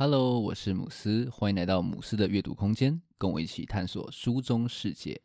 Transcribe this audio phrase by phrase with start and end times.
[0.00, 5.20] Hello，我是姆斯，欢迎来到姆斯的阅读空间，跟我一起探索书中世界。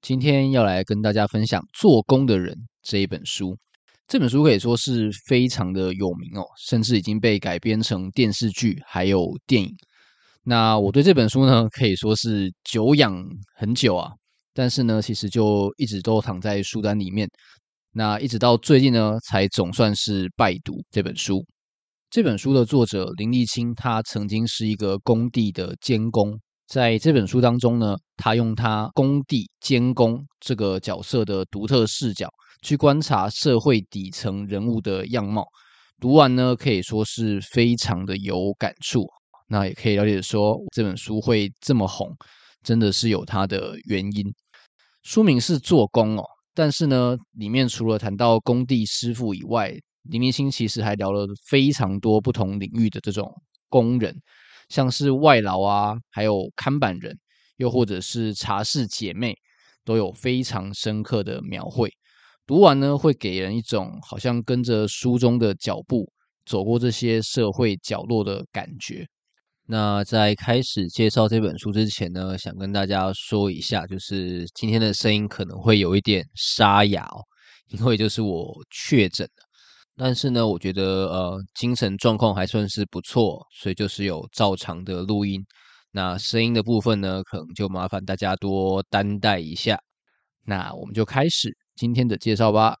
[0.00, 3.58] 今天要来跟大家分享《做工的人》这一本书。
[4.08, 9.68] 这本书可以说是非常的有名哦，甚至已经被改编成电视剧还有电影。
[10.48, 13.12] 那我对这本书呢，可以说是久仰
[13.56, 14.12] 很久啊，
[14.54, 17.28] 但是呢，其实就一直都躺在书单里面。
[17.90, 21.44] 那一直到最近呢，才总算是拜读这本书。
[22.10, 32.28] 这本书的作者林立青，他曾经是一个工地的监工，在这本书当中呢，他用他工地监工这个角色的独特视角，
[32.62, 35.44] 去观察社会底层人物的样貌。
[35.98, 39.08] 读完呢，可以说是非常的有感触。
[39.48, 42.14] 那也可以了解说，这本书会这么红，
[42.62, 44.34] 真的是有它的原因。
[45.02, 49.72] 书名是做工哦，但是呢，里面除了谈到工地师傅以外，
[50.02, 53.32] 林明星其实还聊了非常多不同领域的这种
[53.68, 54.16] 工人，
[54.68, 57.16] 像是外劳啊，还有看板人，
[57.56, 59.36] 又或者是茶室姐妹，
[59.84, 61.92] 都有非常深刻的描绘。
[62.46, 66.12] 读完呢，会给人一种好像跟着书中的脚步
[66.44, 69.06] 走过这些社会角落的感觉。
[69.68, 77.18] 那在开始介绍这本书之前呢，想跟大家说一下，就是今天的声音可能会有一点沙哑哦，
[77.68, 79.42] 因为就是我确诊了。
[79.96, 85.44] 但是呢，我觉得呃精神状况还算是不错，所以就是有照常的录音。
[85.90, 89.80] 那声音的部分呢，可能就麻烦大家多担待一下。
[90.44, 92.76] 那我们就开始今天的介绍吧。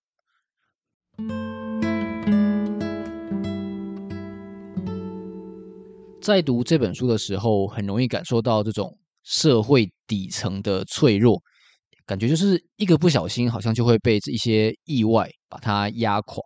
[6.26, 11.40] 在读这本书的时候，很容易感受到这种社会底层的脆弱，
[12.04, 16.42] 感觉就是一个不小心，好像就会被一些意外把它压垮。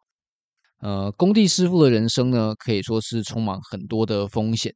[0.83, 4.71] 呃，工地师傅的人生呢，可以说是充满很多的风险。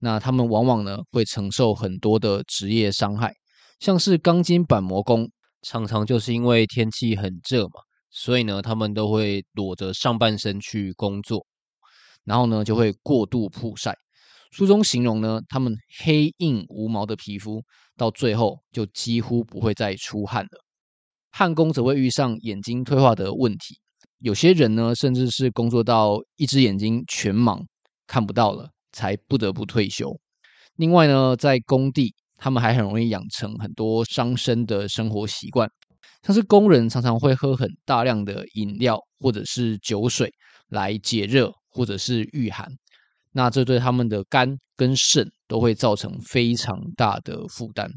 [0.00, 3.32] 那他们往往呢，会承受很多的职业伤害，
[3.78, 5.30] 像是钢筋板模工，
[5.62, 11.46] 常常就是因为天气很热嘛，所以呢，他们都会裸着上半身去工作，
[12.24, 13.94] 然后呢，就会过度曝晒。
[14.52, 15.74] 书中形容呢，他们
[16.04, 17.62] 黑硬无毛的皮肤，
[17.96, 20.60] 到最后就几乎不会再出汗了。
[21.30, 23.78] 焊工则会遇上眼睛退化的问题，
[24.18, 27.64] 有些人呢，甚至是工作到一只眼睛全盲，
[28.06, 30.14] 看不到了，才不得不退休。
[30.76, 35.66] 另外呢，在工地，他们还很容易养成很多伤身的生活习惯，
[36.22, 40.30] 像是工人常常会喝很大量的饮料或者是酒水
[40.68, 42.68] 来解热或者是御寒。
[43.32, 47.90] 那这对他们的肝跟肾都会造成非常大的负担。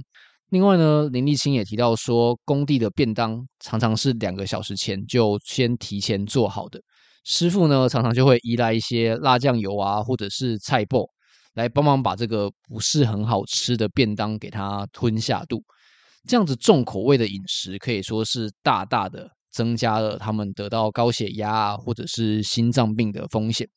[0.49, 6.79] 另外呢，林立青也提到说，工地的便当常常是两个小时前就先提前做好的，
[7.23, 11.05] 师傅呢常常就会依赖一些辣酱油啊，或者是菜脯
[11.55, 15.63] 来帮忙把这个不是很好吃的便当给它吞下肚。
[16.27, 23.67] 这样子重口味的饮食可以说是大大的增加了他们得到高血压啊，或者是心脏病的风险。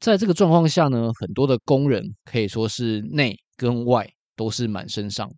[0.00, 5.28] 在这个状况下呢，很多的工人可以说是内跟外都是满身伤。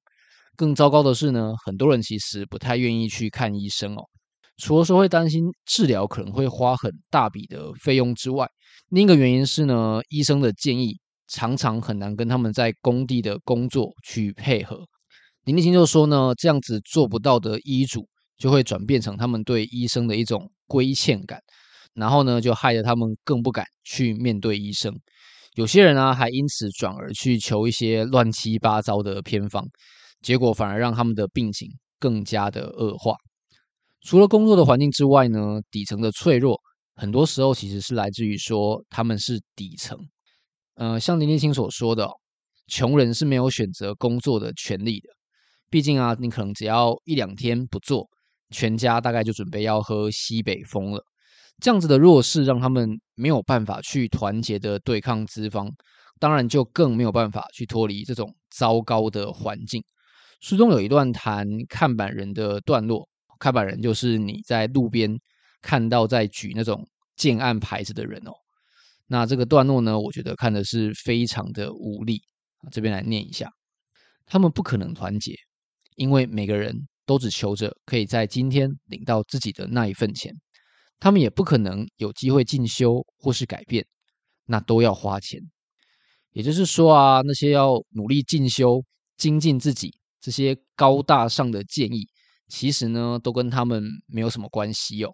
[0.56, 4.02] 更糟糕的是呢，很多人其实不太愿意去看医生哦。
[4.58, 8.46] 除了说会担心治疗可能会花很大笔的费用之外，
[8.90, 10.98] 另一个原因是呢，医生的建议
[11.28, 14.84] 常常很难跟他们在工地的工作去配合。
[15.44, 18.06] 林立青就说呢，这样子做不到的医嘱
[18.36, 21.40] 就会转变成他们对医生的一种亏欠感。
[21.94, 24.94] 然后呢，就害得他们更不敢去面对医生。
[25.54, 29.66] 有些人啊，还因此转而去求一些乱七八糟的偏方，
[30.22, 31.68] 结果反而让他们的病情
[31.98, 33.16] 更加的恶化。
[34.02, 36.58] 除了工作的环境之外呢，底层的脆弱，
[36.94, 39.98] 很多时候其实是来自于说他们是底层。
[40.76, 42.08] 呃，像林立青所说的，
[42.68, 45.08] 穷人是没有选择工作的权利的。
[45.68, 48.08] 毕竟啊，你可能只要一两天不做，
[48.50, 51.04] 全家大概就准备要喝西北风了。
[51.60, 55.70] 这样子的弱势，让他们没有办法去团结的对抗资方，
[56.18, 59.82] 当然就更没有办法去脱离这种糟糕的环境。
[60.40, 63.06] 书中有一段谈看板人的段落，
[63.38, 65.14] 看板人就是你在路边
[65.60, 66.86] 看到在举那种
[67.16, 68.32] 建案牌子的人哦。
[69.06, 72.22] 那这个段落呢，我觉得看的是非常的无力。
[72.70, 73.50] 这边来念一下，
[74.26, 75.34] 他们不可能团结，
[75.96, 76.74] 因为每个人
[77.06, 80.32] 都只求着可以在今天领到自己的那一份钱。
[81.00, 83.84] 他们也不可能有机会进修或是改变，
[84.44, 85.40] 那都要花钱。
[86.32, 88.84] 也就是说啊，那些要努力进修、
[89.16, 92.06] 精进自己，这些高大上的建议，
[92.46, 95.12] 其实呢，都跟他们没有什么关系哦。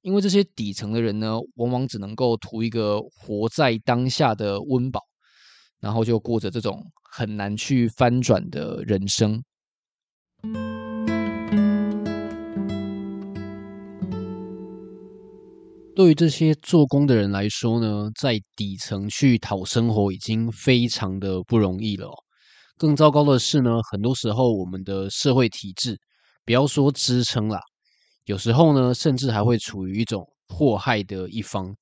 [0.00, 5.00] 因为这些底层的人呢，往往只能够图一个活在当下的温饱，
[5.80, 9.42] 然后就过着这种很难去翻转的人生。
[15.96, 22.10] 对于这些做工的人来说呢，在底层去讨生活已经非常的不容易了。
[22.76, 25.96] 更糟糕的是呢，很多时候我们的社会体制，
[26.44, 27.60] 不要说支撑啦，
[28.24, 31.72] 有时候呢，甚至还会处于一种迫害的一方。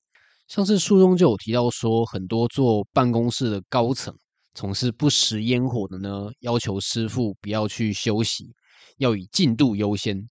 [0.47, 4.13] 像是书中就有提到说，很多做办公室的高层，
[4.53, 8.53] 从事不食烟火的呢，要求师傅不要去休息，
[8.99, 10.29] 要以进度优先。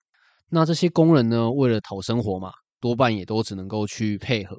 [0.50, 2.52] 那这些工人呢，为了讨生活嘛。
[2.82, 4.56] 多半也都只能够去配合，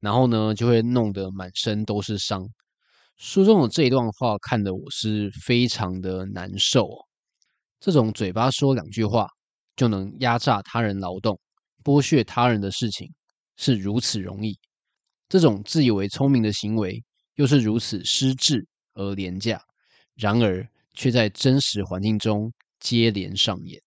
[0.00, 2.48] 然后呢，就会弄得满身都是伤。
[3.18, 7.04] 书中的这一段话看得我是非常的难受哦。
[7.78, 9.28] 这种嘴巴说两句话
[9.76, 11.38] 就能压榨他人劳动、
[11.84, 13.12] 剥削他人的事情
[13.56, 14.58] 是如此容易，
[15.28, 17.04] 这种自以为聪明的行为
[17.34, 19.60] 又是如此失智而廉价，
[20.14, 22.50] 然而却在真实环境中
[22.80, 23.78] 接连上演。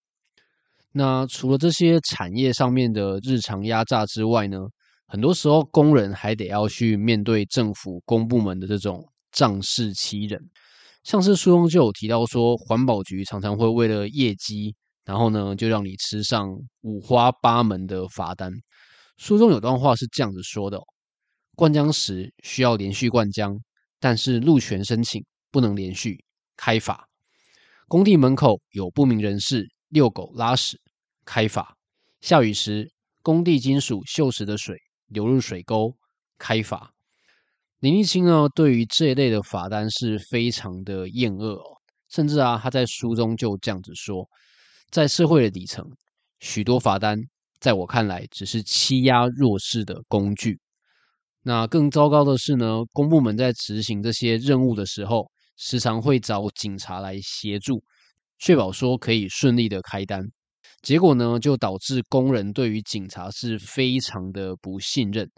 [0.93, 4.57] 那除了这些产业上面的日常压榨之外呢，
[5.07, 10.41] 很多时候工人还得要去面对政府公部门的这种仗势欺人。
[11.03, 16.49] 像是书中就有提到说，环保局常常会为了业绩，然后呢就让你吃上
[16.81, 18.51] 五花八门的罚单。
[19.17, 20.77] 书中有段话是这样子说的：
[21.55, 23.57] 灌浆时需要连续灌浆，
[23.99, 26.23] 但是路权申请不能连续
[26.57, 27.07] 开罚。
[27.87, 29.69] 工地门口有不明人士。
[29.91, 30.79] 遛狗拉屎，
[31.25, 31.63] 开罚；
[32.21, 32.91] 下雨时，
[33.21, 34.77] 工地金属锈蚀的水
[35.07, 35.95] 流入水沟，
[36.37, 36.91] 开罚。
[37.79, 41.77] 林立青呢，对于这一类的罚单是非常的厌恶哦，
[42.09, 44.27] 甚至啊，他在书中就这样子说：
[44.89, 45.85] 在社会的底层，
[46.39, 47.19] 许多罚单
[47.59, 50.59] 在我看来只是欺压弱势的工具。
[51.43, 57.83] 那更糟糕的是呢，公部门在执行这些任务的时候，时常会找警察来协助。
[58.41, 60.25] 确保说可以顺利的开单，
[60.81, 65.29] 结果呢，就导致工人对于警察是非常的不信任，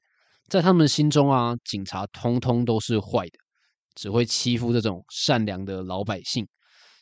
[0.48, 3.38] 在他们心中啊，警察通通都是坏的，
[3.94, 6.48] 只会欺负这种善良的老百姓，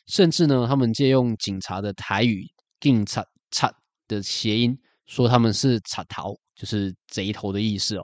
[0.08, 2.48] 甚至呢，他们借用警察的台语
[2.80, 3.22] “警察
[3.52, 3.68] 贼”
[4.08, 4.76] 的谐音，
[5.06, 8.02] 说他们是贼头，就是贼头的意思哦。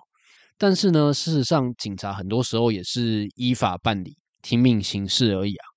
[0.56, 5.67] 但是呢，事实上，警察很多时候也是依法办理，听命行事而已啊。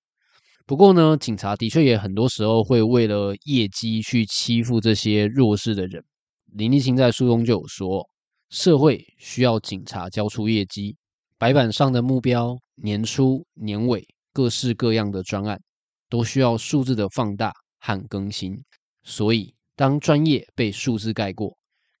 [0.72, 6.02] 不过呢，警察的确也很多时候会为了业绩去欺负这些弱势的人。
[6.46, 8.08] 林立青在书中就有说，
[8.48, 10.96] 社会需要警察交出业绩，
[11.36, 14.02] 白板上的目标、年初、年尾
[14.32, 15.60] 各式各样的专案，
[16.08, 18.58] 都需要数字的放大和更新。
[19.02, 21.54] 所以，当专业被数字盖过，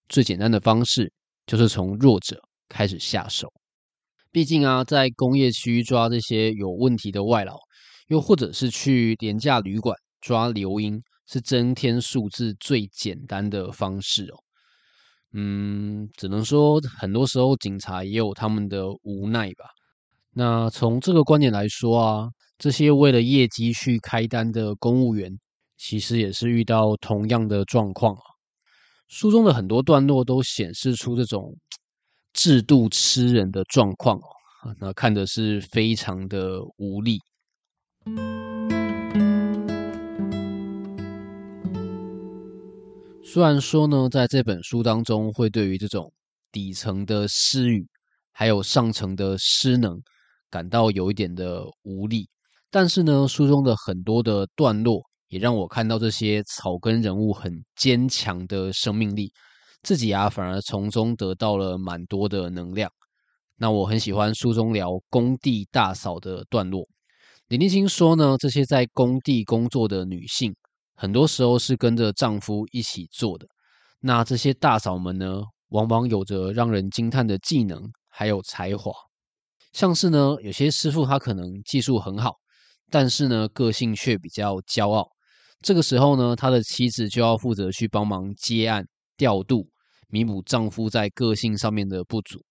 [0.08, 1.12] 最简单的方式
[1.44, 2.40] 就是从弱者
[2.70, 3.52] 开始下手。
[4.30, 7.58] 毕竟啊，在工业区抓这些有问题的外劳。
[8.12, 14.36] 又或者是去廉价旅馆抓流莺，是增添数字最简单的方式哦。
[15.32, 19.64] 嗯，只能说很多时候警察也有他们的无奈吧。
[20.34, 22.28] 那从这个观点来说啊，
[22.58, 25.32] 这些为了业绩去开单的公务员，
[25.78, 28.20] 其实也是遇到同样的状况啊。
[29.08, 31.56] 书中的很多段落都显示出这种
[32.34, 37.18] 制度吃人的状况哦，那看的是非常的无力。
[43.24, 46.12] 虽然说呢，在这本书当中，会对于这种
[46.50, 47.88] 底层的失语，
[48.30, 49.98] 还有上层的失能，
[50.50, 52.28] 感到有一点的无力，
[52.70, 59.32] 但是呢，书中的很多的段落，也让我看到这些草根人物很坚强的生命力，
[59.82, 62.90] 自己啊，反而从中得到了蛮多的能量。
[63.56, 66.86] 那我很喜欢书中聊工地大嫂的段落。
[67.52, 70.56] 林立新说呢，这些在工地工作的女性，
[70.94, 73.46] 很多时候是跟着丈夫一起做的。
[74.00, 77.78] 那这些大嫂们呢，往往有着让人惊叹的技能，
[78.08, 78.90] 还有才华。
[79.74, 82.36] 像是呢，有些师傅他可能技术很好，
[82.88, 85.06] 但是呢，个性却比较骄傲。
[85.60, 88.82] 这个时候呢，他的妻子就要负责去帮忙接案、
[89.18, 89.68] 调度，
[90.08, 92.42] 弥补丈夫在个性上面的不足。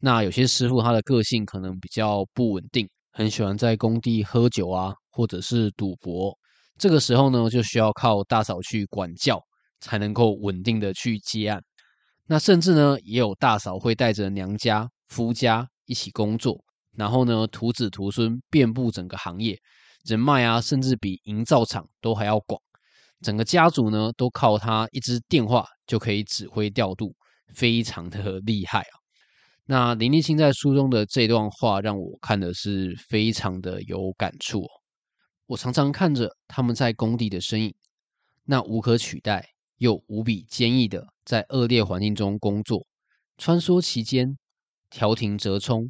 [0.00, 2.90] 那有些师傅他的个性可能比较不稳定。
[3.12, 6.36] 很喜欢在工地喝酒啊，或者是赌博。
[6.78, 9.40] 这个时候呢，就需要靠大嫂去管教，
[9.80, 11.62] 才能够稳定的去接案。
[12.26, 16.62] 那甚至呢，也有大嫂会带着娘家、夫家一起工作，
[16.96, 19.58] 然后呢，徒子徒孙遍布整个行业，
[20.04, 22.60] 人脉啊，甚至比营造厂都还要广。
[23.20, 27.14] 整个家族呢，都靠他一支电话就可以指挥调度，
[27.54, 28.99] 非常的厉害啊。
[29.70, 34.68] 那林立青在书中的这段话，让我看的是非常的有感触哦。
[35.46, 37.72] 我常常看着他们在工地的身影，
[38.42, 42.84] 那无可取代又无比坚毅的在恶劣环境中工作，
[43.38, 44.36] 穿梭其间，
[44.90, 45.88] 调停折冲，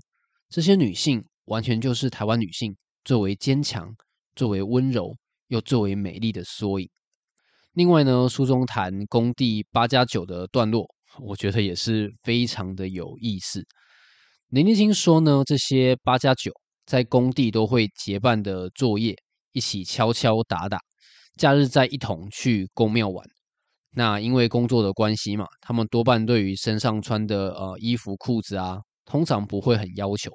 [0.51, 3.95] 这些女性完全就是台湾女性作为坚强、
[4.37, 5.17] 作为温柔
[5.49, 6.91] 又作为美丽的缩影。
[7.73, 10.87] 另外呢，书中谈工地八加九的段落，
[11.19, 13.63] 我觉得也是非常的有意思。
[14.49, 16.53] 林立青说呢，这些八加九
[16.87, 19.17] 在工地都会结伴的作业，
[19.53, 20.79] 一起敲敲打打，
[21.37, 23.25] 假日再一同去宫庙玩。
[23.93, 30.31] 那因为工作的关系嘛，他们多半对于身上穿的呃衣服裤子啊，通常不会很要求，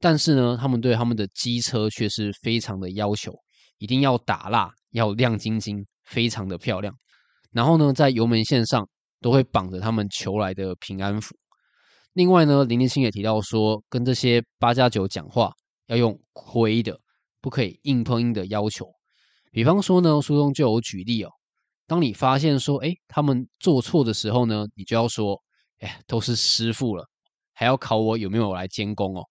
[0.00, 3.32] 但是呢，他们对他们的机车却是非常的要求，
[3.78, 5.84] 一定要打蜡，要亮晶晶。
[6.08, 6.94] 非常的漂亮，
[7.50, 8.88] 然后呢，在油门线上
[9.20, 11.34] 都会绑着他们求来的平安符。
[12.12, 15.52] 另外呢，林立青也提到说，跟这些八加九讲话
[15.86, 16.98] 要用亏的，
[17.40, 18.86] 不可以硬碰硬的要求。
[19.52, 21.30] 比方说呢，书中就有举例哦，
[21.86, 25.40] 当你发现说，哎，他们做错的时候呢，你就要说，
[25.80, 27.04] 哎，都是师傅了，
[27.52, 29.22] 还要考我有没有来监工哦。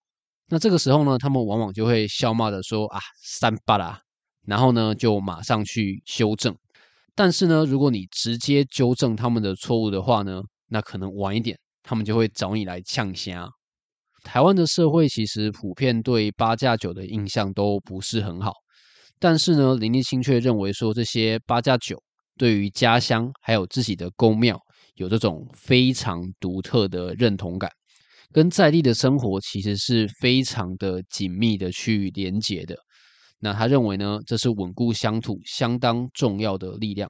[0.48, 4.00] 那这个时候呢，他们往往就会笑骂的说，啊，三八啦，
[4.46, 6.56] 然后呢，就马上去修正。
[7.16, 13.50] 但是呢，如果你直接纠正他们的错误的话呢，那可能晚一点，他们就会找你来呛声。
[14.24, 18.52] 台湾的社会其实普遍对八加九的印象都不是很好，
[19.20, 22.02] 但是呢，林立青却认为说，这些八加九
[22.38, 24.60] 对于家乡还有自己的宫庙
[24.96, 27.72] 有这种非常独特的认同感，
[28.34, 32.76] 跟在地的生活其实是非常的紧密的去连结的。
[33.40, 37.10] 那他认为呢，这是稳固乡土相当重要的力量。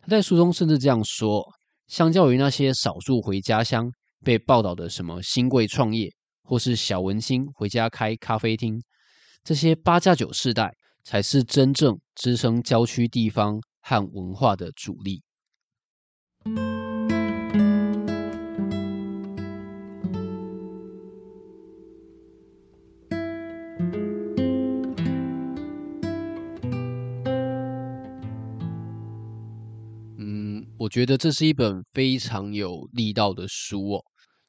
[0.00, 1.44] 他在书中甚至这样说：
[1.86, 3.90] 相较于那些少数回家乡
[4.24, 6.12] 被报道的什么新贵创业，
[6.42, 8.80] 或是小文青回家开咖啡厅，
[9.42, 15.22] 这些八加九世代才是真正支撑郊区地方和文化的主力。
[30.88, 34.04] 觉得这是一本非常有力道的书哦。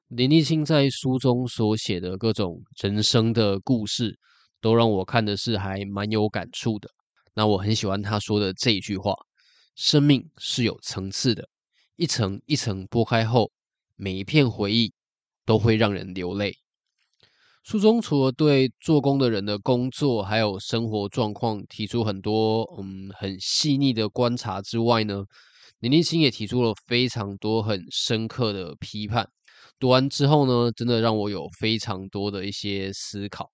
[0.08, 4.18] 林立青在书中所写的各种人生的故事，
[4.60, 6.90] 都让我看的是还蛮有感触的。
[7.36, 9.14] 那我很喜欢他说的这一句话
[9.76, 11.48] ：“生命是有层次的，
[11.96, 13.52] 一层一层剥开后，
[13.96, 14.92] 每一片回忆
[15.46, 16.56] 都会让人流泪。”
[17.64, 25.24] 书中除了对做工的人的工作还有生活状况提出很多嗯很细腻的观察之外呢，
[25.80, 29.26] 林立清也提出了非常多很深刻的批判，
[29.80, 33.50] 读完之后呢，真的让我有非常多的一些思考。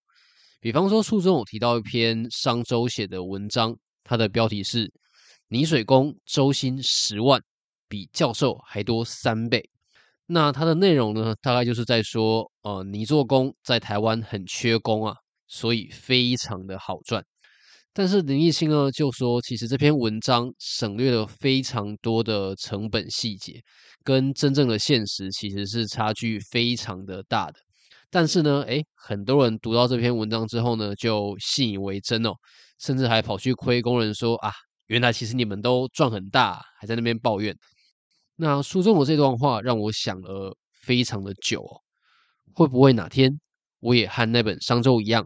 [0.60, 4.92] 比方说，书中有提到一篇商周写的文章，它的标题是
[5.50, 7.40] “泥水工周薪十万，
[7.88, 9.70] 比教授还多三倍”。
[10.26, 15.14] 那它的内容呢，大概就是在说，呃，泥做工在台湾很缺工啊，
[15.46, 17.24] 所以非常的好赚。
[17.98, 23.54] 但是林奕青呢就说，其实这篇文章省略了非常多的成本细节，
[24.04, 27.54] 跟真正的现实其实是差距非常的大的。
[28.10, 32.34] 但是呢，诶，很多人读到这篇文章之后呢，就信以为真哦，
[32.82, 34.52] 甚至还跑去亏工人说啊，
[34.88, 37.56] 原来其实你们都赚很大，还在那边抱怨。
[38.36, 41.80] 那书中的这段话让我想了非常的久哦，
[42.54, 43.40] 会不会哪天
[43.80, 45.26] 我也和那本商周一样，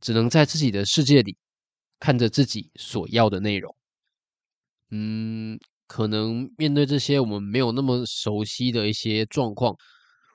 [0.00, 1.36] 只能在自己的世界里。
[2.00, 3.74] 看着自己所要的内容，
[4.90, 9.74] 嗯，可能面对这些我们没有那么熟悉的一些状况，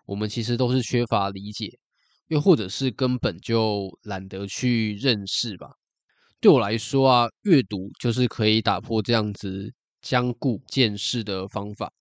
[0.05, 1.79] 我们其实都是缺乏理解，
[2.27, 5.69] 又或者是根本就懒得去认识吧。
[6.41, 11.91] 对我来说啊，阅读就是可以打破这样子僵固见识的方法。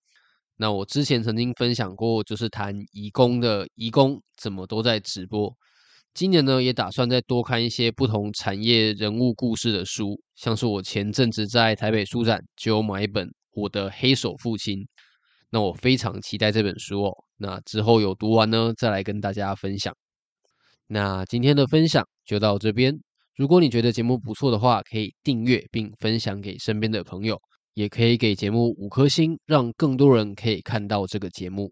[0.57, 5.55] 那我之前曾经分享过，就是谈移工的移工怎么都在直播。
[6.13, 14.77] 今年呢，也打算再多看一些不同产业人物故事的书，像是我前阵子在台北书展就有买一本《我的黑手父亲》，
[15.49, 17.11] 那我非常期待这本书哦。
[17.37, 19.91] 那之后有读完呢，再来跟大家分享。
[20.85, 22.93] 那今天的分享就到这边。
[23.35, 27.41] 如果你觉得节目不错的话，可以订阅并分享给身边的朋友，
[27.73, 31.71] 也可以给节目五颗星，让更多人可以看到这个节目。